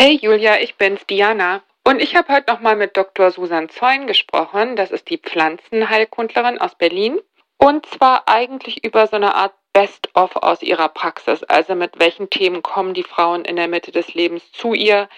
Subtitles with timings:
[0.00, 1.60] Hey Julia, ich bin's, Diana.
[1.82, 3.32] Und ich habe heute nochmal mit Dr.
[3.32, 4.76] Susan Zeun gesprochen.
[4.76, 7.18] Das ist die Pflanzenheilkundlerin aus Berlin.
[7.56, 11.42] Und zwar eigentlich über so eine Art Best-of aus ihrer Praxis.
[11.42, 15.08] Also mit welchen Themen kommen die Frauen in der Mitte des Lebens zu ihr,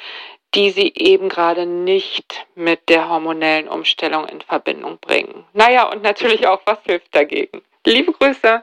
[0.54, 5.44] die sie eben gerade nicht mit der hormonellen Umstellung in Verbindung bringen.
[5.52, 7.60] Naja, und natürlich auch, was hilft dagegen.
[7.84, 8.62] Liebe Grüße.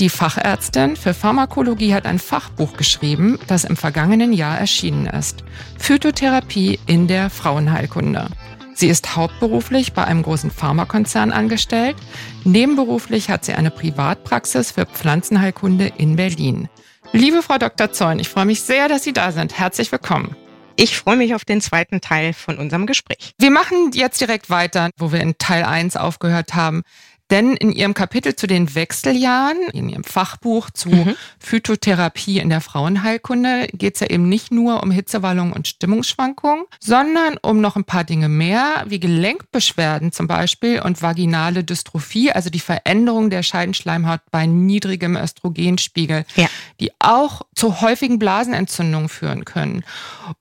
[0.00, 5.44] Die Fachärztin für Pharmakologie hat ein Fachbuch geschrieben, das im vergangenen Jahr erschienen ist.
[5.78, 8.28] Phytotherapie in der Frauenheilkunde.
[8.72, 11.96] Sie ist hauptberuflich bei einem großen Pharmakonzern angestellt.
[12.44, 16.70] Nebenberuflich hat sie eine Privatpraxis für Pflanzenheilkunde in Berlin.
[17.12, 17.92] Liebe Frau Dr.
[17.92, 19.58] Zeun, ich freue mich sehr, dass Sie da sind.
[19.58, 20.34] Herzlich willkommen.
[20.76, 23.34] Ich freue mich auf den zweiten Teil von unserem Gespräch.
[23.36, 26.84] Wir machen jetzt direkt weiter, wo wir in Teil 1 aufgehört haben.
[27.30, 31.16] Denn in ihrem Kapitel zu den Wechseljahren, in ihrem Fachbuch zu mhm.
[31.38, 37.36] Phytotherapie in der Frauenheilkunde, geht es ja eben nicht nur um Hitzewallungen und Stimmungsschwankungen, sondern
[37.42, 42.60] um noch ein paar Dinge mehr, wie Gelenkbeschwerden zum Beispiel und vaginale Dystrophie, also die
[42.60, 46.48] Veränderung der Scheidenschleimhaut bei niedrigem Östrogenspiegel, ja.
[46.80, 49.84] die auch zu häufigen Blasenentzündungen führen können.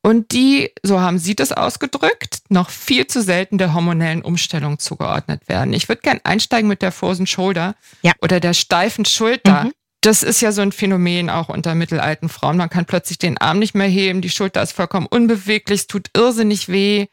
[0.02, 5.48] Und die, so haben Sie das ausgedrückt, noch viel zu selten der hormonellen Umstellung zugeordnet
[5.48, 5.74] werden.
[5.74, 8.14] Ich würde gerne einsteigen mit mit der Frozen Shoulder ja.
[8.22, 9.66] oder der steifen Schulter.
[9.66, 9.72] Mhm.
[10.02, 12.56] Das ist ja so ein Phänomen auch unter mittelalten Frauen.
[12.56, 16.10] Man kann plötzlich den Arm nicht mehr heben, die Schulter ist vollkommen unbeweglich, es tut
[16.16, 17.08] irrsinnig weh.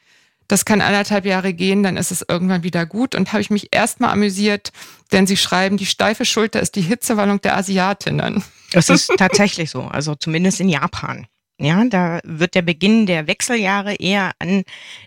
[0.47, 3.17] Das kann anderthalb Jahre gehen, dann ist es irgendwann wieder gut.
[3.17, 4.71] Und habe ich mich erstmal amüsiert,
[5.11, 8.45] denn sie schreiben, die steife Schulter ist die Hitzewallung der Asiatinnen.
[8.71, 11.27] Das ist tatsächlich so, also zumindest in Japan.
[11.59, 14.65] Ja, da wird der Beginn der Wechseljahre eher an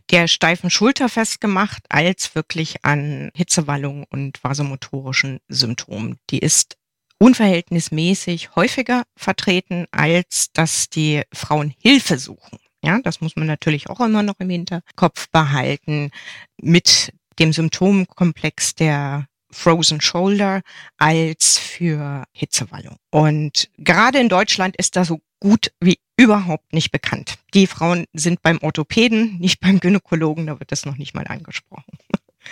[0.10, 6.18] der steifen Schulter festgemacht, als wirklich an Hitzewallung und vasomotorischen Symptomen.
[6.32, 6.78] Die ist
[7.20, 12.58] unverhältnismäßig häufiger vertreten, als dass die Frauen Hilfe suchen.
[12.84, 16.12] Ja, das muss man natürlich auch immer noch im Hinterkopf behalten
[16.60, 20.62] mit dem Symptomkomplex der Frozen Shoulder
[20.98, 22.98] als für Hitzewallung.
[23.12, 27.36] Und gerade in Deutschland ist das so gut wie überhaupt nicht bekannt.
[27.54, 31.98] Die Frauen sind beim Orthopäden, nicht beim Gynäkologen, da wird das noch nicht mal angesprochen.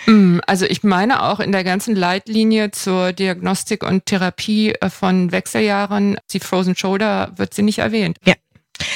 [0.06, 5.32] Mm, also ich meine auch in der ganzen Leitlinie zur Diagnostik und Therapie äh, von
[5.32, 8.16] Wechseljahren, die Frozen Shoulder wird sie nicht erwähnt.
[8.24, 8.34] Ja.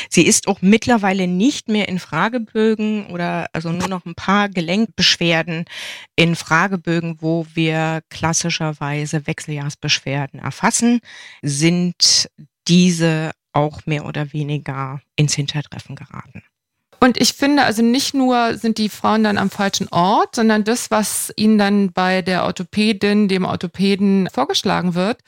[0.08, 5.64] Sie ist auch mittlerweile nicht mehr in Fragebögen oder also nur noch ein paar Gelenkbeschwerden
[6.16, 11.00] in Fragebögen, wo wir klassischerweise Wechseljahrsbeschwerden erfassen,
[11.42, 12.30] sind
[12.68, 16.42] diese auch mehr oder weniger ins Hintertreffen geraten.
[17.00, 20.90] Und ich finde, also nicht nur sind die Frauen dann am falschen Ort, sondern das,
[20.92, 25.18] was ihnen dann bei der Orthopädin, dem Orthopäden vorgeschlagen wird,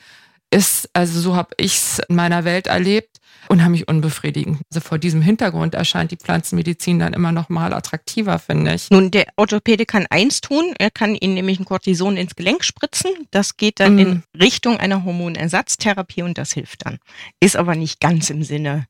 [0.51, 3.17] ist, also so habe ich es in meiner Welt erlebt,
[3.49, 4.61] unheimlich unbefriedigend.
[4.71, 8.89] Also vor diesem Hintergrund erscheint die Pflanzenmedizin dann immer noch mal attraktiver, finde ich.
[8.89, 10.73] Nun, der Orthopäde kann eins tun.
[10.77, 13.11] Er kann Ihnen nämlich ein Cortison ins Gelenk spritzen.
[13.31, 13.99] Das geht dann mm.
[13.99, 16.99] in Richtung einer Hormonersatztherapie und das hilft dann.
[17.39, 18.87] Ist aber nicht ganz im Sinne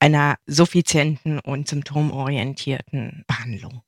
[0.00, 3.82] einer suffizienten und symptomorientierten Behandlung.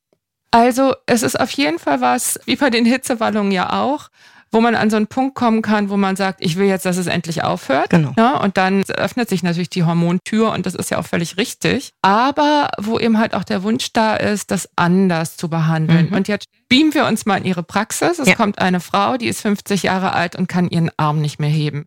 [0.51, 4.09] Also es ist auf jeden Fall was, wie bei den Hitzewallungen ja auch,
[4.57, 6.97] wo man an so einen Punkt kommen kann, wo man sagt, ich will jetzt, dass
[6.97, 7.91] es endlich aufhört.
[7.91, 8.15] Genau.
[8.17, 8.41] Ja, ne?
[8.41, 11.93] und dann öffnet sich natürlich die Hormontür und das ist ja auch völlig richtig.
[12.01, 16.07] Aber wo eben halt auch der Wunsch da ist, das anders zu behandeln.
[16.07, 16.17] Mhm.
[16.17, 18.19] Und jetzt beamen wir uns mal in ihre Praxis.
[18.19, 18.35] Es ja.
[18.35, 21.85] kommt eine Frau, die ist 50 Jahre alt und kann ihren Arm nicht mehr heben.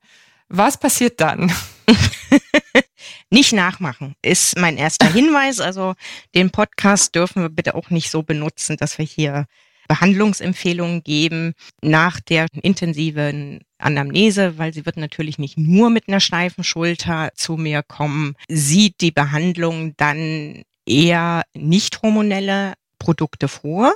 [0.48, 1.52] Was passiert dann?
[3.32, 5.60] nicht nachmachen, ist mein erster Hinweis.
[5.60, 5.96] Also
[6.36, 9.48] den Podcast dürfen wir bitte auch nicht so benutzen, dass wir hier
[9.90, 16.64] Behandlungsempfehlungen geben nach der intensiven Anamnese, weil sie wird natürlich nicht nur mit einer steifen
[16.64, 23.96] Schulter zu mir kommen, sieht die Behandlung dann eher nicht hormonelle Produkte vor,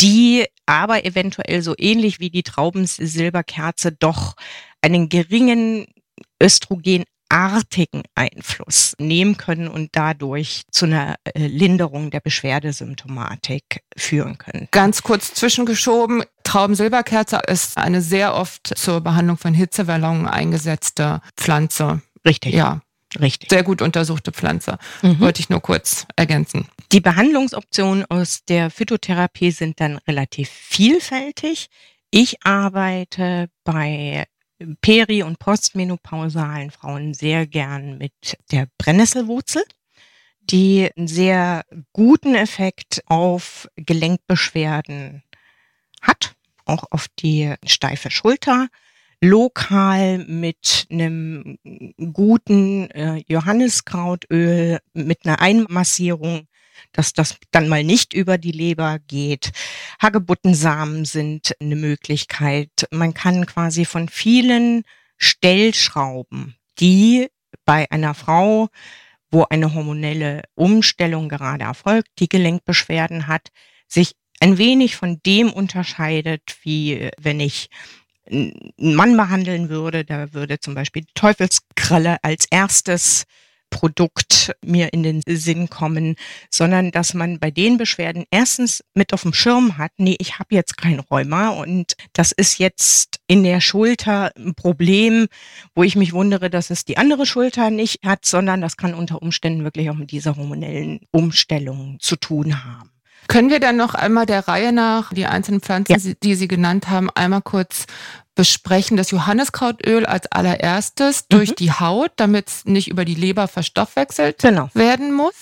[0.00, 4.36] die aber eventuell so ähnlich wie die Traubensilberkerze doch
[4.82, 5.86] einen geringen
[6.40, 14.68] Östrogen artigen Einfluss nehmen können und dadurch zu einer äh, Linderung der Beschwerdesymptomatik führen können.
[14.70, 22.02] Ganz kurz zwischengeschoben, Traubensilberkerze ist eine sehr oft zur Behandlung von Hitzewallungen eingesetzte Pflanze.
[22.24, 22.54] Richtig.
[22.54, 22.80] Ja.
[23.20, 23.48] Richtig.
[23.50, 24.78] Sehr gut untersuchte Pflanze.
[25.02, 25.20] Mhm.
[25.20, 26.66] Wollte ich nur kurz ergänzen.
[26.90, 31.68] Die Behandlungsoptionen aus der Phytotherapie sind dann relativ vielfältig.
[32.10, 34.24] Ich arbeite bei
[34.80, 39.62] peri- und postmenopausalen Frauen sehr gern mit der Brennnesselwurzel,
[40.40, 45.22] die einen sehr guten Effekt auf Gelenkbeschwerden
[46.00, 46.34] hat,
[46.64, 48.68] auch auf die steife Schulter,
[49.20, 51.58] lokal mit einem
[52.12, 56.46] guten äh, Johanniskrautöl, mit einer Einmassierung,
[56.92, 59.52] dass das dann mal nicht über die Leber geht.
[60.02, 62.86] Hagebuttensamen sind eine Möglichkeit.
[62.90, 64.84] Man kann quasi von vielen
[65.16, 67.28] Stellschrauben, die
[67.64, 68.68] bei einer Frau,
[69.30, 73.48] wo eine hormonelle Umstellung gerade erfolgt, die Gelenkbeschwerden hat,
[73.88, 77.68] sich ein wenig von dem unterscheidet, wie wenn ich
[78.26, 83.24] einen Mann behandeln würde, da würde zum Beispiel die Teufelskralle als erstes
[83.74, 86.14] Produkt mir in den Sinn kommen,
[86.48, 90.54] sondern dass man bei den Beschwerden erstens mit auf dem Schirm hat, nee, ich habe
[90.54, 95.26] jetzt kein Rheuma und das ist jetzt in der Schulter ein Problem,
[95.74, 99.20] wo ich mich wundere, dass es die andere Schulter nicht hat, sondern das kann unter
[99.20, 102.93] Umständen wirklich auch mit dieser hormonellen Umstellung zu tun haben.
[103.28, 106.14] Können wir dann noch einmal der Reihe nach die einzelnen Pflanzen, ja.
[106.22, 107.86] die Sie genannt haben, einmal kurz
[108.34, 108.96] besprechen?
[108.96, 111.26] Das Johanniskrautöl als allererstes mhm.
[111.30, 114.68] durch die Haut, damit es nicht über die Leber verstoffwechselt genau.
[114.74, 115.34] werden muss.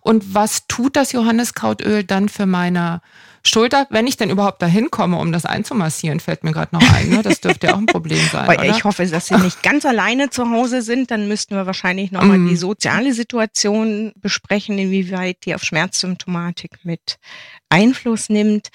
[0.00, 3.00] Und was tut das Johanniskrautöl dann für meine
[3.46, 7.10] Schulter, wenn ich denn überhaupt dahin komme, um das einzumassieren, fällt mir gerade noch ein.
[7.10, 7.22] Ne?
[7.22, 8.48] Das dürfte ja auch ein Problem sein.
[8.48, 11.10] Weil ich hoffe, dass Sie nicht ganz alleine zu Hause sind.
[11.10, 12.48] Dann müssten wir wahrscheinlich nochmal mm.
[12.48, 17.16] die soziale Situation besprechen, inwieweit die auf Schmerzsymptomatik mit
[17.68, 18.68] Einfluss nimmt.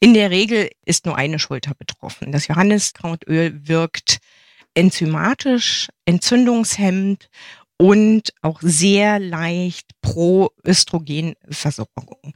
[0.00, 2.32] In der Regel ist nur eine Schulter betroffen.
[2.32, 4.18] Das Johanniskrautöl wirkt
[4.74, 7.28] enzymatisch, entzündungshemmend
[7.78, 12.32] und auch sehr leicht pro Östrogenversorgung.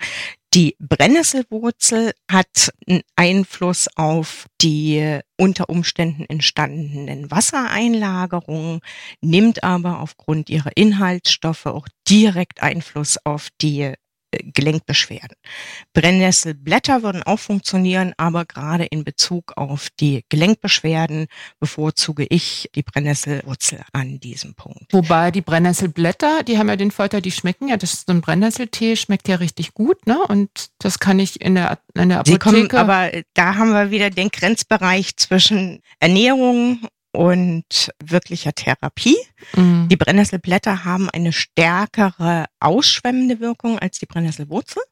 [0.52, 8.80] Die Brennnesselwurzel hat einen Einfluss auf die unter Umständen entstandenen Wassereinlagerungen,
[9.20, 13.94] nimmt aber aufgrund ihrer Inhaltsstoffe auch direkt Einfluss auf die
[14.30, 15.36] Gelenkbeschwerden.
[15.92, 21.26] Brennnesselblätter würden auch funktionieren, aber gerade in Bezug auf die Gelenkbeschwerden
[21.58, 24.92] bevorzuge ich die Brennnesselwurzel an diesem Punkt.
[24.92, 28.20] Wobei die Brennnesselblätter, die haben ja den Vorteil, die schmecken ja, das ist so ein
[28.20, 30.18] Brennnesseltee, schmeckt ja richtig gut, ne?
[30.28, 32.50] Und das kann ich in der, in der Apotheke.
[32.50, 36.80] Sie kommen, aber da haben wir wieder den Grenzbereich zwischen Ernährung
[37.12, 39.16] und wirklicher Therapie.
[39.54, 39.88] Mhm.
[39.88, 44.82] Die Brennnesselblätter haben eine stärkere ausschwemmende Wirkung als die Brennnesselwurzel.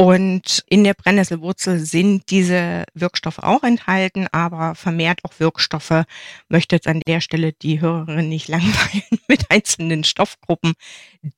[0.00, 6.04] Und in der Brennnesselwurzel sind diese Wirkstoffe auch enthalten, aber vermehrt auch Wirkstoffe.
[6.48, 10.74] Möchte jetzt an der Stelle die Hörerin nicht langweilen mit einzelnen Stoffgruppen,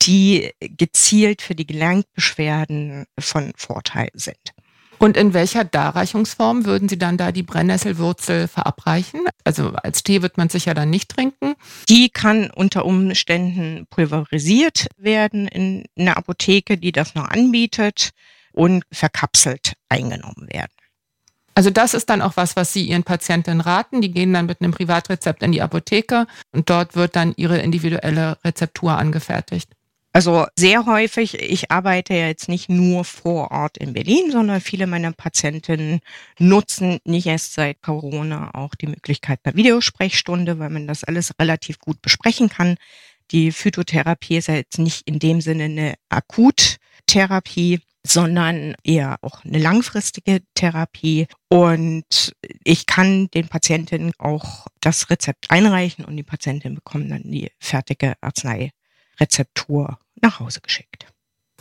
[0.02, 4.52] die gezielt für die Gelenkbeschwerden von Vorteil sind.
[5.02, 9.22] Und in welcher Darreichungsform würden Sie dann da die Brennnesselwurzel verabreichen?
[9.44, 11.54] Also als Tee wird man sicher dann nicht trinken.
[11.88, 18.10] Die kann unter Umständen pulverisiert werden in einer Apotheke, die das noch anbietet
[18.52, 20.72] und verkapselt eingenommen werden.
[21.54, 24.02] Also das ist dann auch was, was Sie Ihren Patienten raten.
[24.02, 28.36] Die gehen dann mit einem Privatrezept in die Apotheke und dort wird dann ihre individuelle
[28.44, 29.72] Rezeptur angefertigt.
[30.12, 34.88] Also sehr häufig, ich arbeite ja jetzt nicht nur vor Ort in Berlin, sondern viele
[34.88, 36.00] meiner Patientinnen
[36.38, 41.78] nutzen nicht erst seit Corona auch die Möglichkeit per Videosprechstunde, weil man das alles relativ
[41.78, 42.76] gut besprechen kann.
[43.30, 49.58] Die Phytotherapie ist ja jetzt nicht in dem Sinne eine Akuttherapie, sondern eher auch eine
[49.58, 51.28] langfristige Therapie.
[51.48, 52.32] Und
[52.64, 58.14] ich kann den Patientinnen auch das Rezept einreichen und die Patientinnen bekommen dann die fertige
[58.20, 58.72] Arznei
[59.20, 61.06] Rezeptur nach Hause geschickt.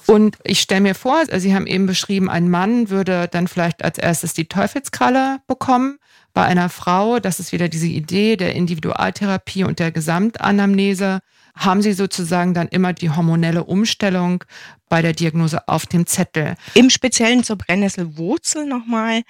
[0.07, 3.83] Und ich stelle mir vor, also Sie haben eben beschrieben, ein Mann würde dann vielleicht
[3.83, 5.99] als erstes die Teufelskralle bekommen.
[6.33, 11.19] Bei einer Frau, das ist wieder diese Idee der Individualtherapie und der Gesamtanamnese,
[11.59, 14.45] haben Sie sozusagen dann immer die hormonelle Umstellung
[14.87, 16.55] bei der Diagnose auf dem Zettel.
[16.73, 19.21] Im Speziellen zur Brennnesselwurzel nochmal.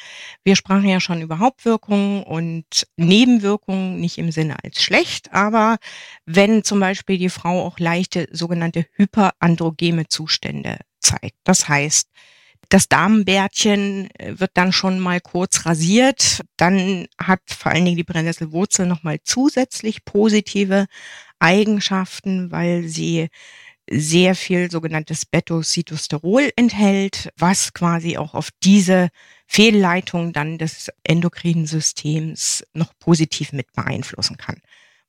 [0.44, 5.78] Wir sprachen ja schon über Hauptwirkungen und Nebenwirkungen, nicht im Sinne als schlecht, aber
[6.26, 11.36] wenn zum Beispiel die Frau auch leichte sogenannte hyperandrogeme Zustände zeigt.
[11.44, 12.10] Das heißt,
[12.70, 16.42] das Damenbärtchen äh, wird dann schon mal kurz rasiert.
[16.58, 20.86] Dann hat vor allen Dingen die Brennnesselwurzel nochmal zusätzlich positive
[21.40, 23.30] Eigenschaften, weil sie
[23.92, 29.10] sehr viel sogenanntes Beta-Cytosterol enthält, was quasi auch auf diese
[29.48, 34.62] Fehlleitung dann des endokrinen Systems noch positiv mit beeinflussen kann.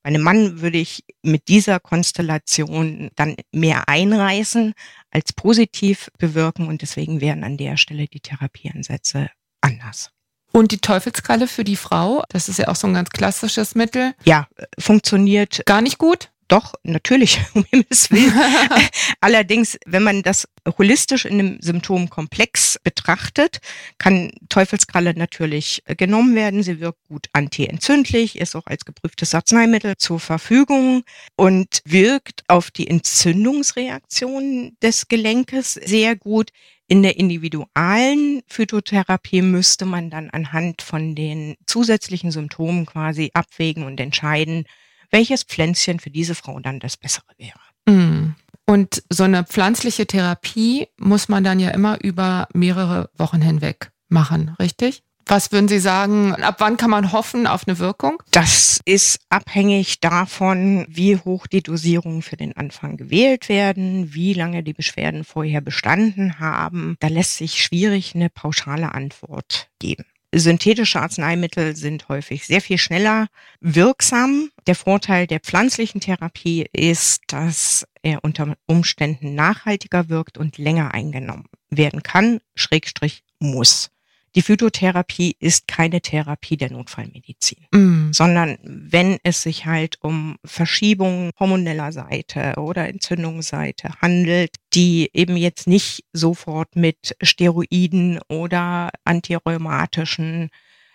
[0.03, 4.75] Bei einem Mann würde ich mit dieser Konstellation dann mehr einreißen
[5.11, 9.31] als positiv bewirken und deswegen wären an der Stelle die Therapieansätze
[9.61, 10.11] anders.
[10.53, 14.15] Und die Teufelskralle für die Frau, das ist ja auch so ein ganz klassisches Mittel.
[14.25, 16.31] Ja, funktioniert gar nicht gut.
[16.51, 18.33] Doch, natürlich, um Himmels Willen.
[19.21, 23.61] Allerdings, wenn man das holistisch in einem Symptomkomplex betrachtet,
[23.99, 26.65] kann Teufelskralle natürlich genommen werden.
[26.65, 31.05] Sie wirkt gut antientzündlich, ist auch als geprüftes Arzneimittel zur Verfügung
[31.37, 36.51] und wirkt auf die Entzündungsreaktion des Gelenkes sehr gut.
[36.89, 44.01] In der individualen Phytotherapie müsste man dann anhand von den zusätzlichen Symptomen quasi abwägen und
[44.01, 44.65] entscheiden,
[45.11, 47.61] welches Pflänzchen für diese Frau dann das bessere wäre.
[47.87, 48.35] Mm.
[48.67, 54.55] Und so eine pflanzliche Therapie muss man dann ja immer über mehrere Wochen hinweg machen,
[54.61, 55.03] richtig?
[55.27, 58.21] Was würden Sie sagen, ab wann kann man hoffen auf eine Wirkung?
[58.33, 64.65] Das ist abhängig davon, wie hoch die Dosierungen für den Anfang gewählt werden, wie lange
[64.65, 66.97] die Beschwerden vorher bestanden haben.
[66.99, 70.05] Da lässt sich schwierig eine pauschale Antwort geben.
[70.33, 73.27] Synthetische Arzneimittel sind häufig sehr viel schneller
[73.61, 74.51] wirksam.
[74.69, 81.47] Der Vorteil der pflanzlichen Therapie ist, dass er unter Umständen nachhaltiger wirkt und länger eingenommen
[81.69, 83.91] werden kann, schrägstrich muss.
[84.37, 88.13] Die Phytotherapie ist keine Therapie der Notfallmedizin, mm.
[88.13, 95.67] sondern wenn es sich halt um Verschiebungen hormoneller Seite oder Entzündungsseite handelt, die eben jetzt
[95.67, 100.51] nicht sofort mit Steroiden oder antirheumatischen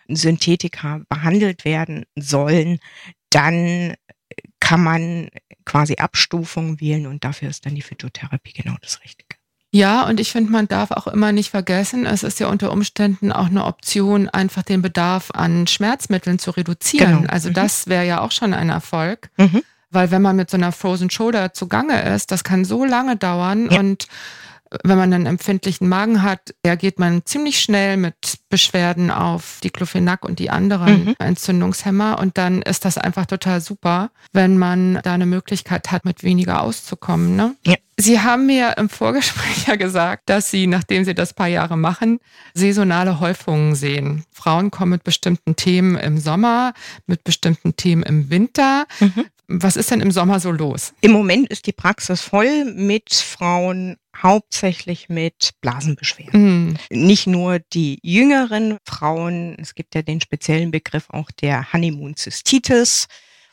[0.07, 2.79] Synthetika behandelt werden sollen,
[3.31, 3.95] dann
[4.61, 5.29] kann man
[5.65, 9.35] quasi Abstufungen wählen und dafür ist dann die Phytotherapie genau das Richtige.
[9.75, 13.33] Ja, und ich finde, man darf auch immer nicht vergessen, es ist ja unter Umständen
[13.33, 17.23] auch eine Option, einfach den Bedarf an Schmerzmitteln zu reduzieren.
[17.23, 17.29] Genau.
[17.29, 17.55] Also mhm.
[17.55, 19.29] das wäre ja auch schon ein Erfolg.
[19.35, 19.63] Mhm.
[19.91, 23.69] Weil wenn man mit so einer Frozen Shoulder zugange ist, das kann so lange dauern
[23.69, 23.81] ja.
[23.81, 24.07] und
[24.83, 28.15] wenn man einen empfindlichen Magen hat, reagiert man ziemlich schnell mit
[28.49, 31.15] Beschwerden auf Diclofenac und die anderen mhm.
[31.19, 32.19] Entzündungshemmer.
[32.19, 36.61] Und dann ist das einfach total super, wenn man da eine Möglichkeit hat, mit weniger
[36.61, 37.35] auszukommen.
[37.35, 37.55] Ne?
[37.65, 37.75] Ja.
[37.97, 42.19] Sie haben mir im Vorgespräch ja gesagt, dass Sie, nachdem Sie das paar Jahre machen,
[42.53, 44.25] saisonale Häufungen sehen.
[44.33, 46.73] Frauen kommen mit bestimmten Themen im Sommer,
[47.07, 48.85] mit bestimmten Themen im Winter.
[48.99, 49.25] Mhm.
[49.47, 50.93] Was ist denn im Sommer so los?
[51.01, 56.67] Im Moment ist die Praxis voll mit Frauen, hauptsächlich mit Blasenbeschwerden.
[56.67, 56.77] Mhm.
[56.89, 63.07] Nicht nur die jüngeren Frauen, es gibt ja den speziellen Begriff auch der Honeymoon-Cystitis,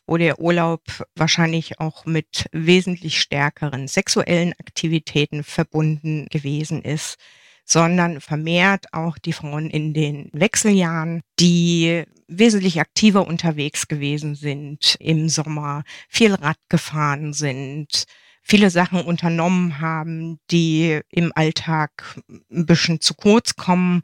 [0.07, 0.83] wo der Urlaub
[1.14, 7.16] wahrscheinlich auch mit wesentlich stärkeren sexuellen Aktivitäten verbunden gewesen ist
[7.64, 15.28] sondern vermehrt auch die Frauen in den Wechseljahren, die wesentlich aktiver unterwegs gewesen sind im
[15.28, 18.04] Sommer, viel Rad gefahren sind,
[18.42, 22.20] viele Sachen unternommen haben, die im Alltag
[22.50, 24.02] ein bisschen zu kurz kommen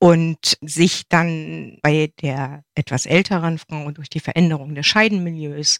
[0.00, 5.78] und sich dann bei der etwas älteren Frau durch die Veränderung des Scheidenmilieus,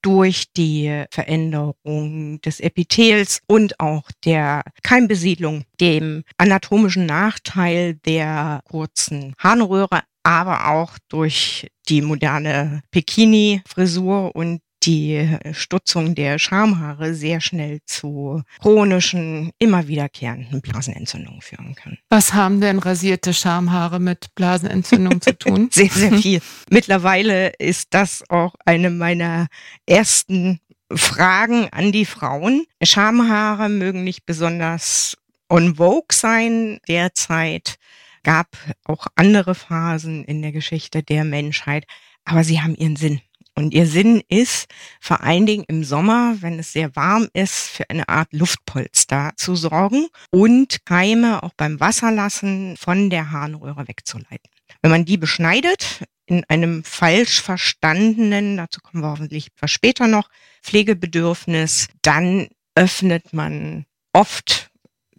[0.00, 10.00] durch die Veränderung des Epithels und auch der Keimbesiedlung, dem anatomischen Nachteil der kurzen Harnröhre,
[10.22, 19.52] aber auch durch die moderne Bikini-Frisur und die Stutzung der Schamhaare sehr schnell zu chronischen,
[19.58, 21.98] immer wiederkehrenden Blasenentzündungen führen kann.
[22.08, 25.68] Was haben denn rasierte Schamhaare mit Blasenentzündung zu tun?
[25.78, 26.40] Sehr, sehr viel.
[26.70, 29.48] Mittlerweile ist das auch eine meiner
[29.86, 32.64] ersten Fragen an die Frauen.
[32.82, 35.16] Schamhaare mögen nicht besonders
[35.50, 37.76] on vogue sein derzeit.
[38.22, 41.86] Gab auch andere Phasen in der Geschichte der Menschheit,
[42.24, 43.20] aber sie haben ihren Sinn.
[43.58, 44.68] Und ihr Sinn ist
[45.00, 49.56] vor allen Dingen im Sommer, wenn es sehr warm ist, für eine Art Luftpolster zu
[49.56, 54.48] sorgen und Keime auch beim Wasserlassen von der Harnröhre wegzuleiten.
[54.80, 60.28] Wenn man die beschneidet, in einem falsch verstandenen, dazu kommen wir hoffentlich später noch,
[60.62, 62.46] Pflegebedürfnis, dann
[62.76, 64.70] öffnet man oft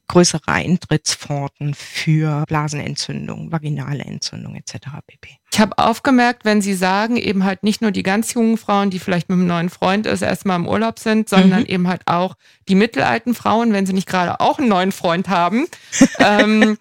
[0.07, 4.77] größere Eintrittspforten für Blasenentzündung, vaginale Entzündung etc.
[5.05, 5.38] pp.
[5.59, 8.97] Ich habe aufgemerkt, wenn Sie sagen, eben halt nicht nur die ganz jungen Frauen, die
[8.97, 11.65] vielleicht mit einem neuen Freund ist, erstmal im Urlaub sind, sondern mhm.
[11.65, 12.35] eben halt auch
[12.69, 15.67] die mittelalten Frauen, wenn sie nicht gerade auch einen neuen Freund haben,
[16.19, 16.77] ähm,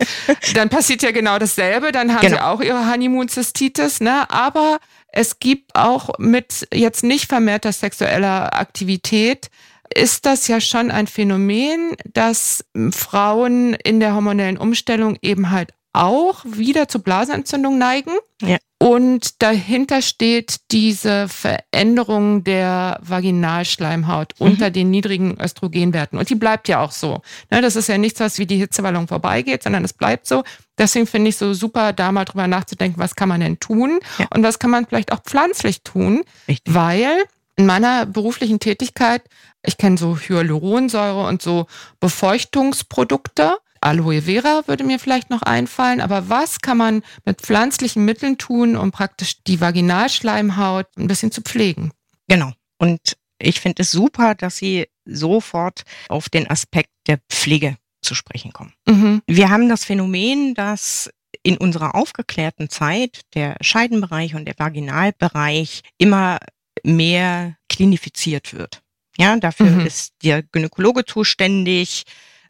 [0.55, 1.91] dann passiert ja genau dasselbe.
[1.91, 2.37] Dann haben genau.
[2.37, 4.31] sie auch ihre Honeymoon-Zystitis, ne?
[4.31, 9.51] Aber es gibt auch mit jetzt nicht vermehrter sexueller Aktivität
[9.93, 16.45] ist das ja schon ein Phänomen, dass Frauen in der hormonellen Umstellung eben halt auch
[16.45, 18.13] wieder zu Blasenentzündung neigen.
[18.43, 18.59] Ja.
[18.81, 24.47] Und dahinter steht diese Veränderung der Vaginalschleimhaut mhm.
[24.47, 26.17] unter den niedrigen Östrogenwerten.
[26.17, 27.21] Und die bleibt ja auch so.
[27.51, 30.45] Ne, das ist ja nichts, was wie die Hitzewallung vorbeigeht, sondern es bleibt so.
[30.79, 34.27] Deswegen finde ich so super, da mal drüber nachzudenken, was kann man denn tun ja.
[34.33, 36.73] und was kann man vielleicht auch pflanzlich tun, Richtig.
[36.73, 37.25] weil
[37.57, 39.23] in meiner beruflichen Tätigkeit,
[39.65, 41.67] ich kenne so Hyaluronsäure und so
[41.99, 43.57] Befeuchtungsprodukte.
[43.81, 48.77] Aloe Vera würde mir vielleicht noch einfallen, aber was kann man mit pflanzlichen Mitteln tun,
[48.77, 51.93] um praktisch die Vaginalschleimhaut ein bisschen zu pflegen?
[52.29, 52.53] Genau.
[52.79, 58.53] Und ich finde es super, dass Sie sofort auf den Aspekt der Pflege zu sprechen
[58.53, 58.75] kommen.
[58.87, 59.23] Mhm.
[59.27, 61.11] Wir haben das Phänomen, dass
[61.43, 66.39] in unserer aufgeklärten Zeit der Scheidenbereich und der Vaginalbereich immer
[66.85, 68.83] mehr klinifiziert wird.
[69.19, 69.87] Ja, dafür mhm.
[69.87, 72.05] ist der Gynäkologe zuständig.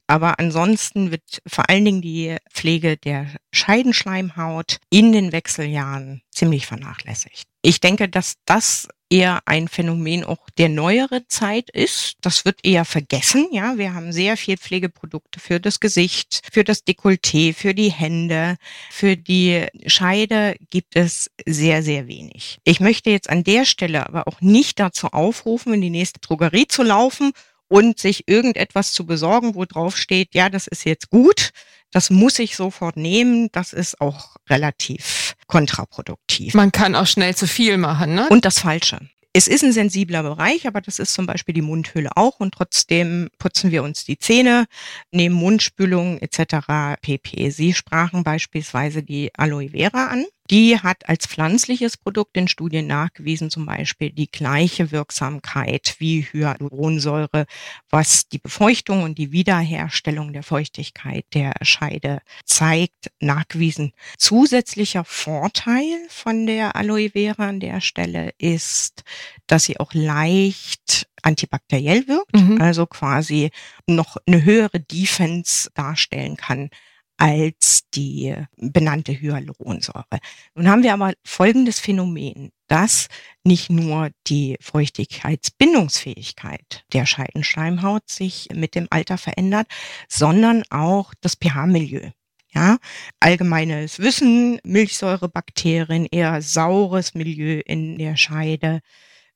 [0.09, 7.47] Aber ansonsten wird vor allen Dingen die Pflege der Scheidenschleimhaut in den Wechseljahren ziemlich vernachlässigt.
[7.61, 12.15] Ich denke, dass das eher ein Phänomen auch der neueren Zeit ist.
[12.23, 13.49] Das wird eher vergessen.
[13.53, 18.57] Ja, wir haben sehr viel Pflegeprodukte für das Gesicht, für das Dekolleté, für die Hände,
[18.91, 22.59] für die Scheide gibt es sehr, sehr wenig.
[22.65, 26.69] Ich möchte jetzt an der Stelle aber auch nicht dazu aufrufen, in die nächste Drogerie
[26.69, 27.33] zu laufen
[27.69, 31.51] und sich irgendetwas zu besorgen, wo drauf steht, ja, das ist jetzt gut,
[31.91, 36.55] das muss ich sofort nehmen, das ist auch relativ kontraproduktiv.
[36.55, 38.29] Man kann auch schnell zu viel machen, ne?
[38.31, 39.01] Und das Falsche.
[39.35, 43.29] Es ist ein sensibler Bereich, aber das ist zum Beispiel die Mundhöhle auch und trotzdem
[43.39, 44.65] putzen wir uns die Zähne,
[45.13, 46.99] nehmen Mundspülung etc.
[47.01, 47.51] pp.
[47.51, 50.25] Sie sprachen beispielsweise die Aloe Vera an.
[50.51, 57.47] Die hat als pflanzliches Produkt in Studien nachgewiesen, zum Beispiel die gleiche Wirksamkeit wie Hyaluronsäure,
[57.91, 63.93] was die Befeuchtung und die Wiederherstellung der Feuchtigkeit der Scheide zeigt, nachgewiesen.
[64.17, 69.05] Zusätzlicher Vorteil von der Aloe Vera an der Stelle ist,
[69.47, 72.61] dass sie auch leicht antibakteriell wirkt, mhm.
[72.61, 73.51] also quasi
[73.87, 76.71] noch eine höhere Defense darstellen kann
[77.19, 80.19] als die benannte Hyaluronsäure.
[80.55, 83.09] Nun haben wir aber folgendes Phänomen, dass
[83.45, 89.67] nicht nur die Feuchtigkeitsbindungsfähigkeit der Scheidenschleimhaut sich mit dem Alter verändert,
[90.09, 92.11] sondern auch das pH-Milieu.
[92.55, 92.79] Ja,
[93.21, 98.81] allgemeines Wissen, Milchsäurebakterien, eher saures Milieu in der Scheide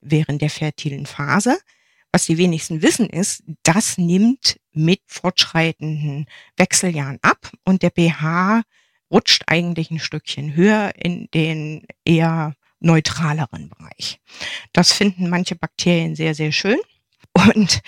[0.01, 1.59] während der fertilen Phase
[2.13, 8.63] was die wenigsten wissen, ist, das nimmt mit fortschreitenden Wechseljahren ab und der pH
[9.11, 14.21] rutscht eigentlich ein Stückchen höher in den eher neutraleren Bereich.
[14.73, 16.79] Das finden manche Bakterien sehr, sehr schön
[17.55, 17.81] und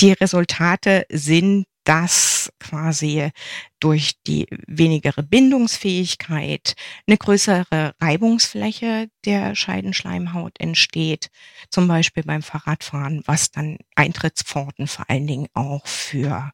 [0.00, 3.30] die Resultate sind dass quasi
[3.78, 6.74] durch die wenigere Bindungsfähigkeit
[7.06, 11.30] eine größere Reibungsfläche der Scheidenschleimhaut entsteht,
[11.70, 16.50] zum Beispiel beim Fahrradfahren, was dann Eintrittspforten vor allen Dingen auch für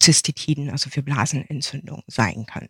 [0.00, 2.68] Zystitiden, also für Blasenentzündung sein kann.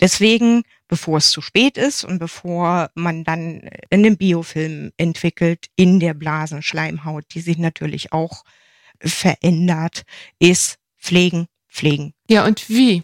[0.00, 6.12] Deswegen, bevor es zu spät ist und bevor man dann einen Biofilm entwickelt in der
[6.12, 8.44] Blasenschleimhaut, die sich natürlich auch
[9.00, 10.02] verändert,
[10.38, 12.14] ist pflegen, pflegen.
[12.28, 13.02] Ja, und wie?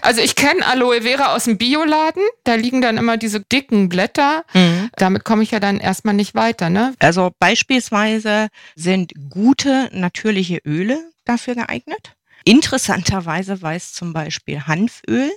[0.00, 2.22] Also ich kenne Aloe Vera aus dem Bioladen.
[2.44, 4.44] Da liegen dann immer diese dicken Blätter.
[4.54, 4.90] Mhm.
[4.96, 6.94] Damit komme ich ja dann erstmal nicht weiter, ne?
[7.00, 12.14] Also beispielsweise sind gute natürliche Öle dafür geeignet.
[12.44, 15.30] Interessanterweise weiß zum Beispiel Hanföl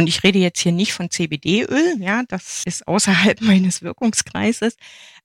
[0.00, 4.76] und ich rede jetzt hier nicht von CBD-Öl, ja, das ist außerhalb meines Wirkungskreises,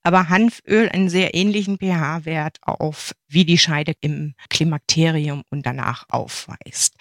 [0.02, 6.92] aber Hanföl einen sehr ähnlichen pH-Wert auf, wie die Scheide im Klimakterium und danach aufweist.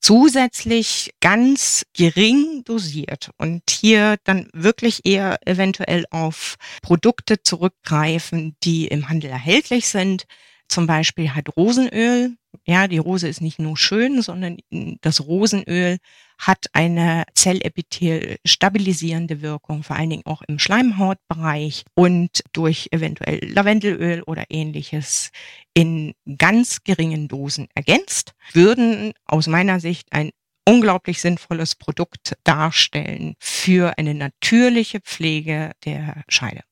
[0.00, 9.08] Zusätzlich ganz gering dosiert und hier dann wirklich eher eventuell auf Produkte zurückgreifen, die im
[9.08, 10.24] Handel erhältlich sind,
[10.70, 14.58] zum Beispiel hat Rosenöl, ja, die Rose ist nicht nur schön, sondern
[15.00, 15.98] das Rosenöl
[16.38, 24.22] hat eine Zellepithel stabilisierende Wirkung, vor allen Dingen auch im Schleimhautbereich und durch eventuell Lavendelöl
[24.22, 25.30] oder ähnliches
[25.74, 30.30] in ganz geringen Dosen ergänzt, würden aus meiner Sicht ein
[30.64, 36.62] unglaublich sinnvolles Produkt darstellen für eine natürliche Pflege der Scheide.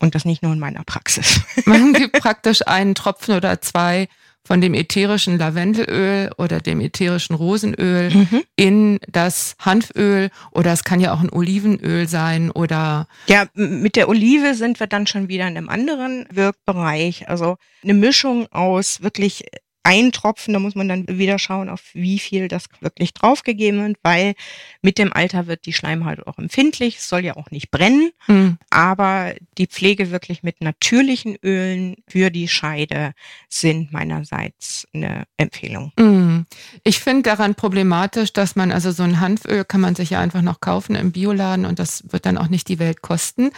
[0.00, 1.40] Und das nicht nur in meiner Praxis.
[1.64, 4.08] Man gibt praktisch einen Tropfen oder zwei
[4.48, 8.42] von dem ätherischen Lavendelöl oder dem ätherischen Rosenöl mhm.
[8.56, 13.08] in das Hanföl oder es kann ja auch ein Olivenöl sein oder.
[13.26, 17.28] Ja, mit der Olive sind wir dann schon wieder in einem anderen Wirkbereich.
[17.28, 19.44] Also eine Mischung aus wirklich
[19.82, 23.96] ein Tropfen, da muss man dann wieder schauen, auf wie viel das wirklich draufgegeben wird,
[24.02, 24.34] weil
[24.82, 26.98] mit dem Alter wird die Schleimhaut auch empfindlich.
[26.98, 28.58] Es soll ja auch nicht brennen, mhm.
[28.70, 33.12] aber die Pflege wirklich mit natürlichen Ölen für die Scheide
[33.48, 35.92] sind meinerseits eine Empfehlung.
[35.98, 36.46] Mhm.
[36.84, 40.42] Ich finde daran problematisch, dass man also so ein Hanföl kann man sich ja einfach
[40.42, 43.50] noch kaufen im Bioladen und das wird dann auch nicht die Welt kosten.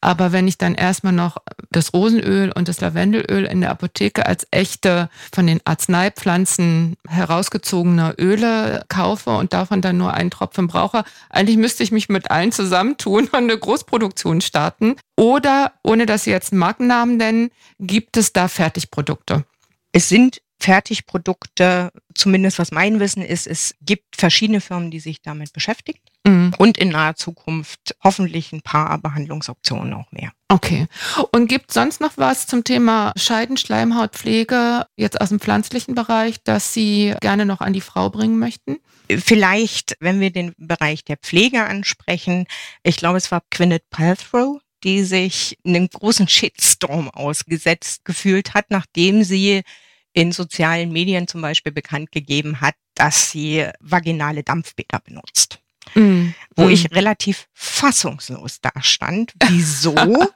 [0.00, 1.38] Aber wenn ich dann erstmal noch
[1.70, 8.84] das Rosenöl und das Lavendelöl in der Apotheke als echte von den Arzneipflanzen herausgezogene Öle
[8.88, 13.24] kaufe und davon dann nur einen Tropfen brauche, eigentlich müsste ich mich mit allen zusammentun
[13.24, 14.96] und eine Großproduktion starten.
[15.16, 19.44] Oder, ohne dass Sie jetzt einen Markennamen nennen, gibt es da Fertigprodukte?
[19.92, 25.52] Es sind Fertigprodukte, zumindest was mein Wissen ist, es gibt verschiedene Firmen, die sich damit
[25.52, 26.00] beschäftigen.
[26.26, 26.54] Mhm.
[26.58, 30.32] Und in naher Zukunft hoffentlich ein paar Behandlungsoptionen auch mehr.
[30.48, 30.86] Okay.
[31.32, 37.14] Und gibt sonst noch was zum Thema Scheidenschleimhautpflege jetzt aus dem pflanzlichen Bereich, das Sie
[37.20, 38.78] gerne noch an die Frau bringen möchten?
[39.08, 42.46] Vielleicht, wenn wir den Bereich der Pflege ansprechen,
[42.82, 49.22] ich glaube, es war Gwyneth Paltrow, die sich einem großen Shitstorm ausgesetzt gefühlt hat, nachdem
[49.24, 49.62] sie
[50.16, 55.60] in sozialen Medien zum Beispiel bekannt gegeben hat, dass sie vaginale Dampfbäder benutzt.
[55.94, 56.28] Mm.
[56.56, 56.70] Wo mm.
[56.70, 59.94] ich relativ fassungslos dastand, wieso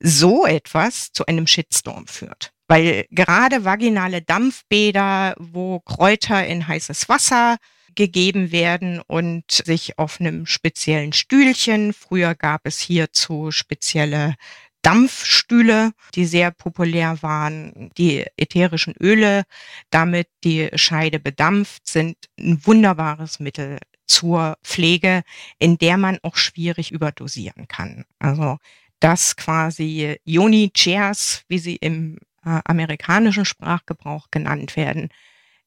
[0.00, 2.52] so etwas zu einem Shitstorm führt.
[2.66, 7.58] Weil gerade vaginale Dampfbäder, wo Kräuter in heißes Wasser
[7.94, 14.34] gegeben werden und sich auf einem speziellen Stühlchen, früher gab es hierzu spezielle
[14.82, 17.90] Dampfstühle, die sehr populär waren.
[17.98, 19.44] Die ätherischen Öle,
[19.90, 25.22] damit die Scheide bedampft, sind ein wunderbares Mittel zur Pflege,
[25.58, 28.04] in der man auch schwierig überdosieren kann.
[28.18, 28.58] Also
[29.00, 35.08] dass quasi Yoni Chairs, wie sie im äh, amerikanischen Sprachgebrauch genannt werden,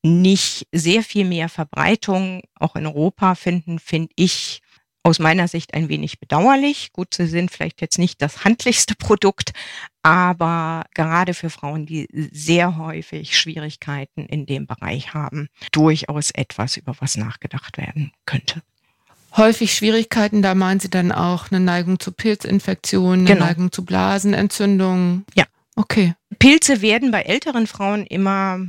[0.04, 4.62] nicht sehr viel mehr Verbreitung auch in Europa finden, finde ich
[5.03, 6.91] aus meiner Sicht ein wenig bedauerlich.
[6.93, 9.51] Gut, sie sind vielleicht jetzt nicht das handlichste Produkt,
[10.01, 16.95] aber gerade für Frauen, die sehr häufig Schwierigkeiten in dem Bereich haben, durchaus etwas, über
[16.99, 18.61] was nachgedacht werden könnte.
[19.35, 23.45] Häufig Schwierigkeiten, da meinen Sie dann auch eine Neigung zu Pilzinfektionen, eine genau.
[23.45, 25.25] Neigung zu Blasenentzündungen.
[25.33, 25.45] Ja.
[25.75, 26.13] Okay.
[26.37, 28.59] Pilze werden bei älteren Frauen immer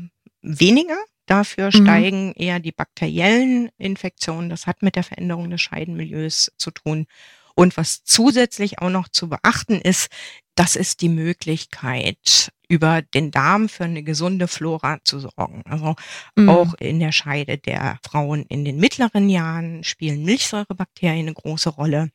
[0.40, 0.96] weniger.
[1.26, 1.84] Dafür mhm.
[1.84, 4.50] steigen eher die bakteriellen Infektionen.
[4.50, 7.06] Das hat mit der Veränderung des Scheidenmilieus zu tun.
[7.54, 10.08] Und was zusätzlich auch noch zu beachten ist,
[10.56, 15.62] das ist die Möglichkeit, über den Darm für eine gesunde Flora zu sorgen.
[15.66, 15.94] Also
[16.36, 16.48] mhm.
[16.48, 22.10] auch in der Scheide der Frauen in den mittleren Jahren spielen Milchsäurebakterien eine große Rolle.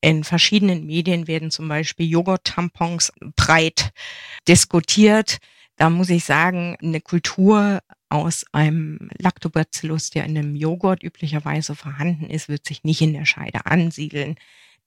[0.00, 3.90] In verschiedenen Medien werden zum Beispiel Joghurt-Tampons breit
[4.46, 5.38] diskutiert.
[5.76, 12.30] Da muss ich sagen, eine Kultur aus einem Lactobacillus, der in einem Joghurt üblicherweise vorhanden
[12.30, 14.36] ist, wird sich nicht in der Scheide ansiedeln.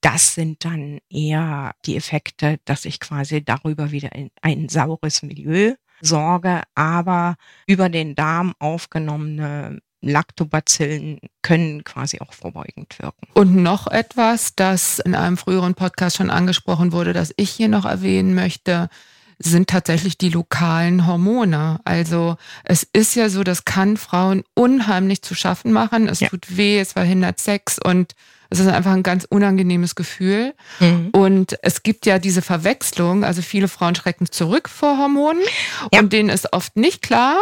[0.02, 5.74] Das sind dann eher die Effekte, dass ich quasi darüber wieder in ein saures Milieu
[6.02, 13.28] sorge, aber über den Darm aufgenommene Lactobacillen können quasi auch vorbeugend wirken.
[13.34, 17.86] Und noch etwas, das in einem früheren Podcast schon angesprochen wurde, das ich hier noch
[17.86, 18.90] erwähnen möchte,
[19.39, 21.80] sind tatsächlich die lokalen Hormone.
[21.84, 26.08] Also es ist ja so, das kann Frauen unheimlich zu schaffen machen.
[26.08, 26.30] Es ja.
[26.30, 28.15] tut weh, es verhindert Sex und
[28.50, 30.54] es ist einfach ein ganz unangenehmes Gefühl.
[30.80, 31.10] Mhm.
[31.12, 33.24] Und es gibt ja diese Verwechslung.
[33.24, 35.44] Also viele Frauen schrecken zurück vor Hormonen
[35.92, 36.00] ja.
[36.00, 37.38] und denen ist oft nicht klar,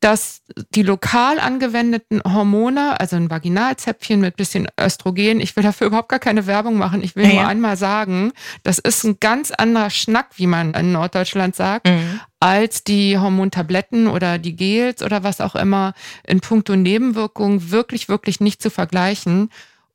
[0.00, 0.40] dass
[0.74, 6.18] die lokal angewendeten Hormone, also ein Vaginalzäpfchen mit bisschen Östrogen, ich will dafür überhaupt gar
[6.18, 7.48] keine Werbung machen, ich will ja, nur ja.
[7.48, 8.32] einmal sagen,
[8.62, 12.20] das ist ein ganz anderer Schnack, wie man in Norddeutschland sagt, mhm.
[12.40, 15.92] als die Hormontabletten oder die Gels oder was auch immer
[16.26, 19.50] in puncto Nebenwirkungen wirklich, wirklich nicht zu vergleichen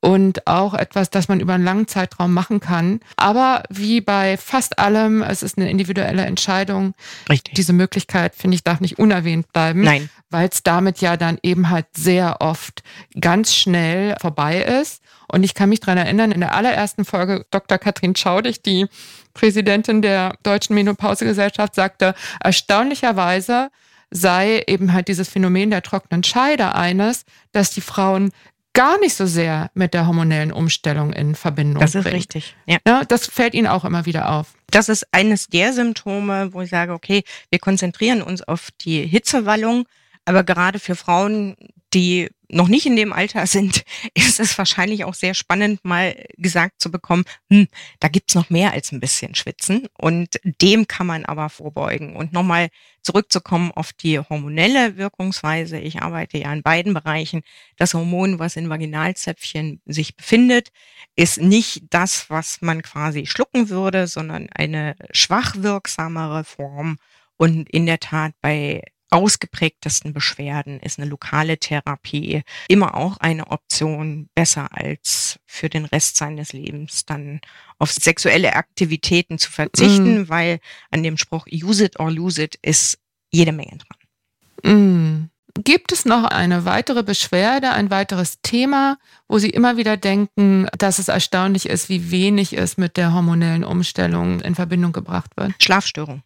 [0.06, 3.00] und auch etwas, das man über einen langen Zeitraum machen kann.
[3.16, 6.94] Aber wie bei fast allem, es ist eine individuelle Entscheidung.
[7.28, 7.56] Richtig.
[7.56, 9.82] Diese Möglichkeit, finde ich, darf nicht unerwähnt bleiben.
[9.82, 10.12] Nein.
[10.30, 12.84] Weil es damit ja dann eben halt sehr oft
[13.20, 15.02] ganz schnell vorbei ist.
[15.28, 17.80] Und ich kann mich daran erinnern, in der allerersten Folge Dr.
[17.80, 18.86] Katrin Schaudig, die
[19.34, 23.72] Präsidentin der Deutschen Menopausegesellschaft, sagte, erstaunlicherweise
[24.12, 28.30] sei eben halt dieses Phänomen der trockenen Scheide eines, dass die Frauen
[28.76, 32.18] gar nicht so sehr mit der hormonellen Umstellung in Verbindung Das ist bringt.
[32.18, 32.56] richtig.
[32.68, 32.78] Ja.
[32.88, 33.04] ja.
[33.04, 34.54] Das fällt Ihnen auch immer wieder auf.
[34.70, 39.88] Das ist eines der Symptome, wo ich sage, okay, wir konzentrieren uns auf die Hitzewallung,
[40.26, 41.56] aber gerade für Frauen,
[41.94, 46.82] die noch nicht in dem Alter sind, ist es wahrscheinlich auch sehr spannend, mal gesagt
[46.82, 47.68] zu bekommen, hm,
[48.00, 49.88] da gibt's noch mehr als ein bisschen Schwitzen.
[49.98, 52.16] Und dem kann man aber vorbeugen.
[52.16, 52.70] Und nochmal
[53.02, 55.78] zurückzukommen auf die hormonelle Wirkungsweise.
[55.80, 57.42] Ich arbeite ja in beiden Bereichen.
[57.78, 60.70] Das Hormon, was in Vaginalzäpfchen sich befindet,
[61.16, 66.98] ist nicht das, was man quasi schlucken würde, sondern eine schwach wirksamere Form.
[67.38, 74.30] Und in der Tat bei ausgeprägtesten Beschwerden ist eine lokale Therapie immer auch eine Option,
[74.36, 77.42] besser als für den Rest seines Lebens dann
[77.80, 80.30] auf sexuelle Aktivitäten zu verzichten, mm.
[80.30, 80.60] weil
[80.92, 82.98] an dem Spruch use it or lose it ist
[83.32, 84.74] jede Menge dran.
[84.76, 85.30] Mm.
[85.64, 88.98] Gibt es noch eine weitere Beschwerde, ein weiteres Thema,
[89.30, 93.64] wo Sie immer wieder denken, dass es erstaunlich ist, wie wenig es mit der hormonellen
[93.64, 95.54] Umstellung in Verbindung gebracht wird?
[95.60, 96.24] Schlafstörung.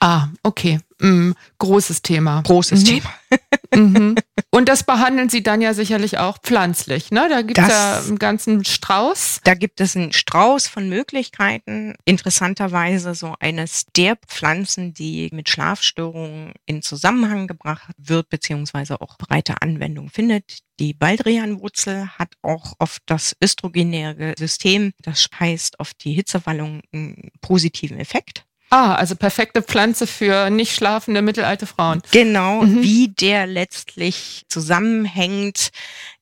[0.00, 0.80] Ah, okay.
[1.02, 2.42] Mm, großes Thema.
[2.42, 2.84] Großes mhm.
[2.84, 3.14] Thema.
[3.74, 4.14] mhm.
[4.50, 7.28] Und das behandeln Sie dann ja sicherlich auch pflanzlich, ne?
[7.28, 9.40] Da gibt es ja einen ganzen Strauß.
[9.44, 11.94] Da gibt es einen Strauß von Möglichkeiten.
[12.06, 19.60] Interessanterweise so eines der Pflanzen, die mit Schlafstörungen in Zusammenhang gebracht wird, beziehungsweise auch breite
[19.60, 20.60] Anwendung findet.
[20.78, 27.98] Die Baldrianwurzel hat auch auf das östrogenäre System, das heißt auf die Hitzewallung, einen positiven
[27.98, 28.46] Effekt.
[28.72, 32.02] Ah, also perfekte Pflanze für nicht schlafende mittelalte Frauen.
[32.12, 32.82] Genau, mhm.
[32.82, 35.70] wie der letztlich zusammenhängt,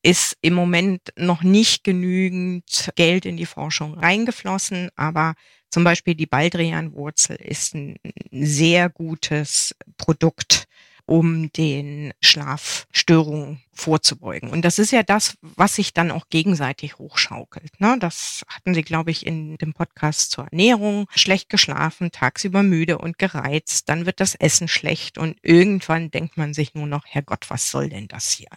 [0.02, 5.34] ist im Moment noch nicht genügend Geld in die Forschung reingeflossen, aber
[5.70, 7.96] zum Beispiel die Baldrianwurzel ist ein
[8.30, 10.64] sehr gutes Produkt
[11.04, 14.50] um den Schlafstörungen vorzubeugen.
[14.50, 17.80] Und das ist ja das, was sich dann auch gegenseitig hochschaukelt.
[17.80, 17.96] Ne?
[17.98, 21.06] Das hatten Sie, glaube ich, in dem Podcast zur Ernährung.
[21.14, 26.54] Schlecht geschlafen, tagsüber müde und gereizt, dann wird das Essen schlecht und irgendwann denkt man
[26.54, 28.48] sich nur noch, Herrgott, was soll denn das hier?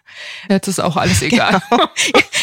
[0.49, 1.61] Jetzt ist auch alles egal.
[1.69, 1.89] Genau.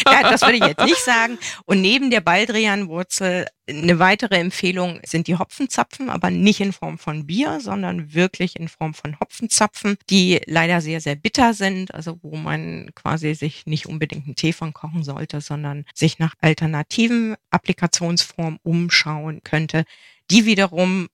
[0.11, 1.37] ja, das würde ich jetzt nicht sagen.
[1.65, 7.25] Und neben der Baldrianwurzel eine weitere Empfehlung sind die Hopfenzapfen, aber nicht in Form von
[7.25, 12.35] Bier, sondern wirklich in Form von Hopfenzapfen, die leider sehr, sehr bitter sind, also wo
[12.35, 18.59] man quasi sich nicht unbedingt einen Tee von kochen sollte, sondern sich nach alternativen Applikationsformen
[18.63, 19.85] umschauen könnte,
[20.29, 21.07] die wiederum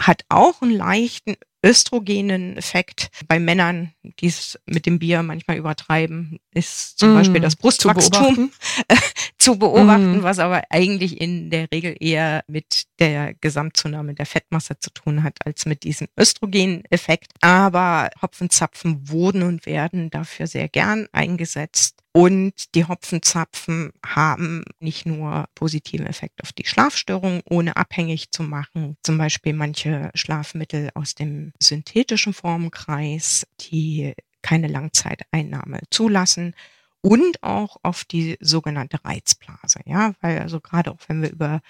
[0.00, 3.10] hat auch einen leichten östrogenen Effekt.
[3.26, 8.50] Bei Männern, die es mit dem Bier manchmal übertreiben, ist zum mm, Beispiel das Brustwachstum
[8.88, 10.22] zu beobachten, zu beobachten mm.
[10.22, 15.46] was aber eigentlich in der Regel eher mit der Gesamtzunahme der Fettmasse zu tun hat,
[15.46, 17.32] als mit diesem Östrogeneffekt.
[17.40, 21.98] Aber Hopfenzapfen wurden und werden dafür sehr gern eingesetzt.
[22.12, 28.96] Und die Hopfenzapfen haben nicht nur positiven Effekt auf die Schlafstörung, ohne abhängig zu machen.
[29.02, 36.54] Zum Beispiel manche Schlafmittel aus dem synthetischen Formenkreis, die keine Langzeiteinnahme zulassen
[37.02, 39.80] und auch auf die sogenannte Reizblase.
[39.84, 41.60] Ja, weil also gerade auch wenn wir über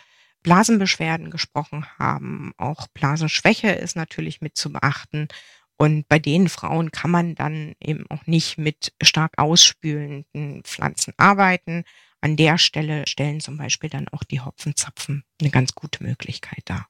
[0.48, 5.28] Blasenbeschwerden gesprochen haben, auch Blasenschwäche ist natürlich mit zu beachten.
[5.76, 11.84] Und bei den Frauen kann man dann eben auch nicht mit stark ausspülenden Pflanzen arbeiten.
[12.22, 16.86] An der Stelle stellen zum Beispiel dann auch die Hopfenzapfen eine ganz gute Möglichkeit dar.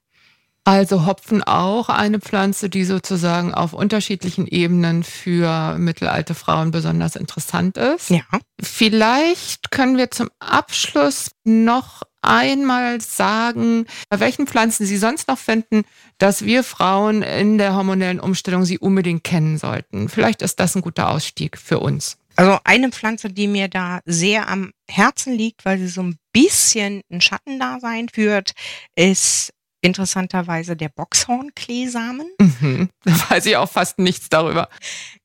[0.63, 7.75] Also Hopfen auch eine Pflanze, die sozusagen auf unterschiedlichen Ebenen für mittelalte Frauen besonders interessant
[7.75, 8.09] ist.
[8.09, 8.23] Ja.
[8.61, 15.83] Vielleicht können wir zum Abschluss noch einmal sagen, bei welchen Pflanzen Sie sonst noch finden,
[16.17, 20.09] dass wir Frauen in der hormonellen Umstellung sie unbedingt kennen sollten.
[20.09, 22.17] Vielleicht ist das ein guter Ausstieg für uns.
[22.35, 27.01] Also eine Pflanze, die mir da sehr am Herzen liegt, weil sie so ein bisschen
[27.11, 28.53] ein Schattendasein führt,
[28.95, 29.51] ist
[29.81, 32.29] interessanterweise der Boxhornkleesamen.
[32.39, 32.89] Mhm.
[33.03, 34.69] Da weiß ich auch fast nichts darüber.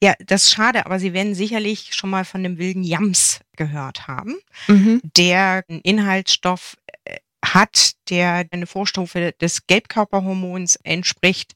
[0.02, 4.06] Ja, das ist schade, aber Sie werden sicherlich schon mal von dem wilden Jams gehört
[4.06, 4.36] haben,
[4.68, 5.00] mhm.
[5.16, 6.76] der einen Inhaltsstoff
[7.44, 11.52] hat, der eine Vorstufe des Gelbkörperhormons entspricht,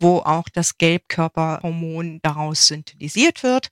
[0.00, 3.68] wo auch das Gelbkörperhormon daraus synthetisiert wird.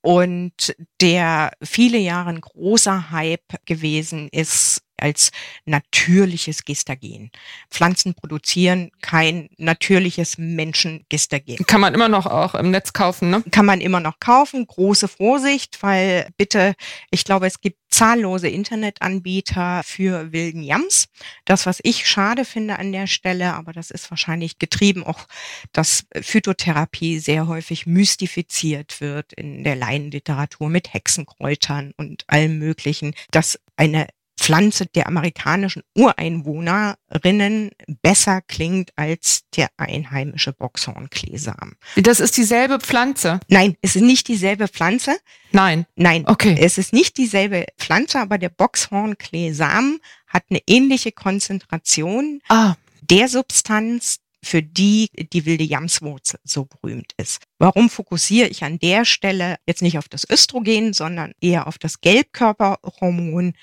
[0.00, 5.30] Und der viele Jahre ein großer Hype gewesen ist als
[5.64, 7.30] natürliches Gestagen.
[7.70, 11.56] Pflanzen produzieren kein natürliches Menschengestagen.
[11.66, 13.42] Kann man immer noch auch im Netz kaufen, ne?
[13.50, 14.66] Kann man immer noch kaufen.
[14.66, 16.74] Große Vorsicht, weil bitte,
[17.10, 21.08] ich glaube, es gibt zahllose Internetanbieter für wilden Yams.
[21.44, 25.26] Das, was ich schade finde an der Stelle, aber das ist wahrscheinlich getrieben auch,
[25.72, 33.58] dass Phytotherapie sehr häufig mystifiziert wird in der Laienliteratur mit Hexenkräutern und allem Möglichen, dass
[33.76, 34.06] eine
[34.38, 37.70] Pflanze der amerikanischen Ureinwohnerinnen
[38.02, 41.76] besser klingt als der einheimische Boxhornkleesamen.
[41.96, 43.40] Das ist dieselbe Pflanze?
[43.48, 45.18] Nein, es ist nicht dieselbe Pflanze.
[45.50, 45.86] Nein.
[45.96, 46.56] Nein, okay.
[46.58, 49.98] Es ist nicht dieselbe Pflanze, aber der Boxhornkleesamen
[50.28, 52.76] hat eine ähnliche Konzentration ah.
[53.02, 57.42] der Substanz, für die die wilde Jamswurzel so berühmt ist.
[57.58, 62.00] Warum fokussiere ich an der Stelle jetzt nicht auf das Östrogen, sondern eher auf das
[62.00, 63.54] Gelbkörperhormon?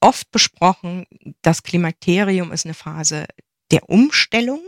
[0.00, 1.06] Oft besprochen,
[1.42, 3.26] das Klimakterium ist eine Phase
[3.70, 4.60] der Umstellung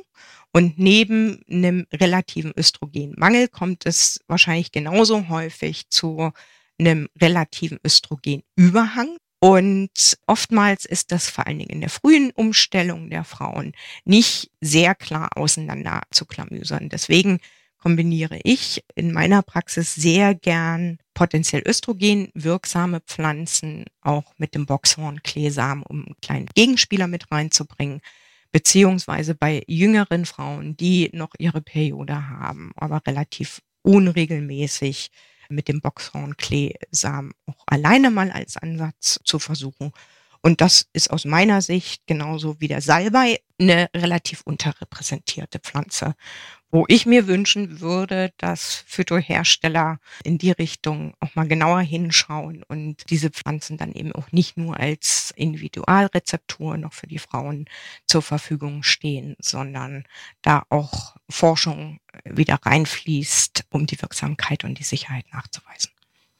[0.52, 6.32] und neben einem relativen Östrogenmangel kommt es wahrscheinlich genauso häufig zu
[6.78, 9.16] einem relativen Östrogenüberhang.
[9.40, 13.72] Und oftmals ist das vor allen Dingen in der frühen Umstellung der Frauen
[14.04, 16.88] nicht sehr klar auseinander zu klamüsern.
[16.88, 17.40] Deswegen
[17.82, 25.82] kombiniere ich in meiner Praxis sehr gern potenziell Östrogen wirksame Pflanzen auch mit dem Boxhorn-Kleesamen,
[25.82, 28.00] um einen kleinen Gegenspieler mit reinzubringen.
[28.52, 35.10] Beziehungsweise bei jüngeren Frauen, die noch ihre Periode haben, aber relativ unregelmäßig
[35.48, 39.92] mit dem Boxhornkleesamen auch alleine mal als Ansatz zu versuchen.
[40.40, 46.14] Und das ist aus meiner Sicht genauso wie der Salbei eine relativ unterrepräsentierte Pflanze,
[46.70, 53.10] wo ich mir wünschen würde, dass Phytohersteller in die Richtung auch mal genauer hinschauen und
[53.10, 57.66] diese Pflanzen dann eben auch nicht nur als Individualrezeptur noch für die Frauen
[58.06, 60.04] zur Verfügung stehen, sondern
[60.40, 65.90] da auch Forschung wieder reinfließt, um die Wirksamkeit und die Sicherheit nachzuweisen.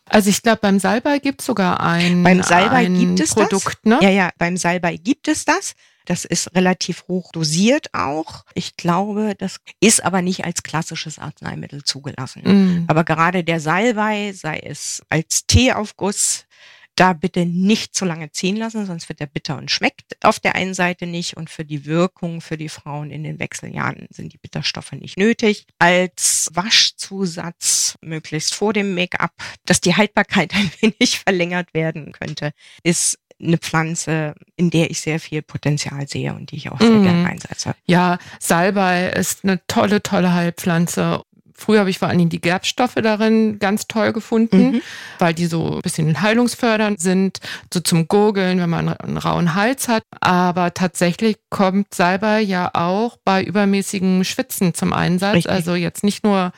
[0.06, 3.78] Also ich glaube, beim Salbei gibt es sogar ein, beim Salbei ein gibt es Produkt,
[3.82, 3.84] das.
[3.84, 3.98] ne?
[4.02, 5.74] Ja, ja, beim Salbei gibt es das.
[6.06, 8.44] Das ist relativ hoch dosiert auch.
[8.54, 12.42] Ich glaube, das ist aber nicht als klassisches Arzneimittel zugelassen.
[12.42, 12.84] Mm.
[12.88, 16.46] Aber gerade der Salbei, sei es als Teeaufguss,
[16.94, 20.54] da bitte nicht zu lange ziehen lassen, sonst wird er bitter und schmeckt auf der
[20.54, 21.36] einen Seite nicht.
[21.36, 25.66] Und für die Wirkung für die Frauen in den Wechseljahren sind die Bitterstoffe nicht nötig.
[25.78, 29.32] Als Waschzusatz, möglichst vor dem Make-up,
[29.64, 35.18] dass die Haltbarkeit ein wenig verlängert werden könnte, ist eine Pflanze, in der ich sehr
[35.20, 37.02] viel Potenzial sehe und die ich auch sehr Mhm.
[37.04, 37.74] gerne einsetze.
[37.86, 41.22] Ja, Salbei ist eine tolle, tolle Heilpflanze.
[41.54, 44.82] Früher habe ich vor allen Dingen die Gerbstoffe darin ganz toll gefunden, Mhm.
[45.20, 47.38] weil die so ein bisschen heilungsfördernd sind,
[47.72, 50.02] so zum Gurgeln, wenn man einen rauen Hals hat.
[50.20, 55.34] Aber tatsächlich kommt Salbei ja auch bei übermäßigem Schwitzen zum Einsatz.
[55.36, 55.52] Richtig.
[55.52, 56.52] Also jetzt nicht nur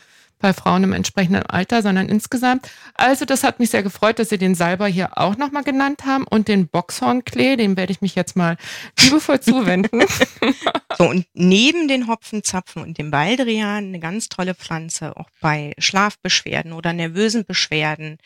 [0.45, 2.71] bei Frauen im entsprechenden Alter, sondern insgesamt.
[2.93, 6.27] Also das hat mich sehr gefreut, dass Sie den Salbei hier auch nochmal genannt haben
[6.29, 8.59] und den Boxhornklee, dem werde ich mich jetzt mal
[9.01, 10.05] liebevoll zuwenden.
[10.97, 16.73] So, und neben den Hopfenzapfen und dem Baldrian eine ganz tolle Pflanze, auch bei Schlafbeschwerden
[16.73, 18.19] oder nervösen Beschwerden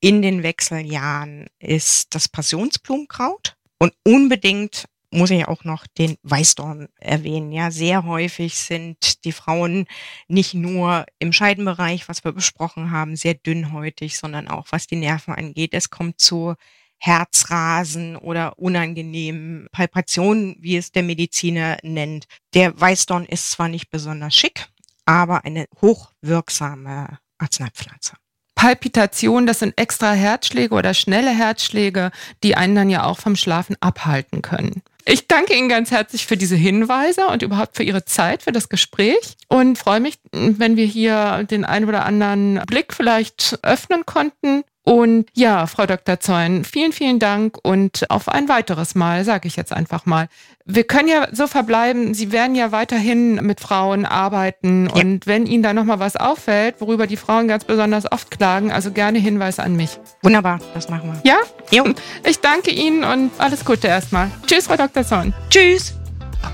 [0.00, 3.54] in den Wechseljahren, ist das Passionsblumenkraut.
[3.78, 7.52] Und unbedingt muss ich auch noch den Weißdorn erwähnen.
[7.52, 9.86] Ja, sehr häufig sind die Frauen
[10.28, 15.34] nicht nur im Scheidenbereich, was wir besprochen haben, sehr dünnhäutig, sondern auch was die Nerven
[15.34, 15.72] angeht.
[15.72, 16.54] Es kommt zu
[16.98, 22.26] Herzrasen oder unangenehmen Palpationen, wie es der Mediziner nennt.
[22.54, 24.68] Der Weißdorn ist zwar nicht besonders schick,
[25.04, 28.14] aber eine hochwirksame Arzneipflanze.
[28.54, 32.10] Palpitation, das sind extra Herzschläge oder schnelle Herzschläge,
[32.42, 34.82] die einen dann ja auch vom Schlafen abhalten können.
[35.08, 38.68] Ich danke Ihnen ganz herzlich für diese Hinweise und überhaupt für Ihre Zeit, für das
[38.68, 44.64] Gespräch und freue mich, wenn wir hier den einen oder anderen Blick vielleicht öffnen konnten.
[44.88, 46.20] Und ja, Frau Dr.
[46.20, 50.28] Zeun, vielen, vielen Dank und auf ein weiteres Mal, sage ich jetzt einfach mal.
[50.64, 55.02] Wir können ja so verbleiben, Sie werden ja weiterhin mit Frauen arbeiten Ja.
[55.02, 58.92] und wenn Ihnen da nochmal was auffällt, worüber die Frauen ganz besonders oft klagen, also
[58.92, 59.98] gerne Hinweis an mich.
[60.22, 61.20] Wunderbar, das machen wir.
[61.32, 61.38] Ja?
[61.72, 61.92] Jo.
[62.24, 64.30] Ich danke Ihnen und alles Gute erstmal.
[64.46, 65.02] Tschüss, Frau Dr.
[65.02, 65.34] Zorn.
[65.50, 65.94] Tschüss.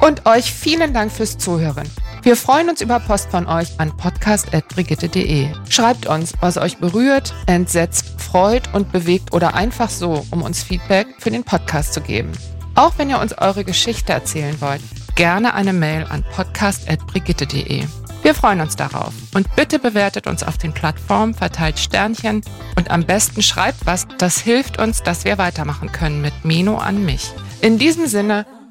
[0.00, 1.86] Und euch vielen Dank fürs Zuhören.
[2.22, 5.48] Wir freuen uns über Post von euch an podcast.brigitte.de.
[5.68, 11.08] Schreibt uns, was euch berührt, entsetzt, freut und bewegt oder einfach so, um uns Feedback
[11.18, 12.30] für den Podcast zu geben.
[12.76, 14.80] Auch wenn ihr uns eure Geschichte erzählen wollt,
[15.16, 17.86] gerne eine Mail an podcast.brigitte.de.
[18.22, 19.12] Wir freuen uns darauf.
[19.34, 22.42] Und bitte bewertet uns auf den Plattformen, verteilt Sternchen
[22.76, 27.04] und am besten schreibt was, das hilft uns, dass wir weitermachen können mit Meno an
[27.04, 27.32] mich.
[27.62, 28.46] In diesem Sinne,